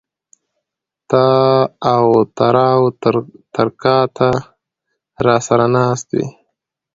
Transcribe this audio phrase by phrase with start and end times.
[1.09, 2.83] تااو تراو
[3.53, 4.29] تر کا ته
[5.25, 6.25] را سر ه ناست وې